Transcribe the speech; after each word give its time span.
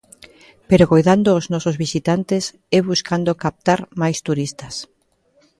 Pero 0.69 0.89
coidando 0.91 1.29
os 1.39 1.45
nosos 1.53 1.75
visitantes 1.83 2.43
e 2.75 2.77
buscando 2.89 3.39
captar 3.43 3.79
máis 4.01 4.17
turistas. 4.27 4.75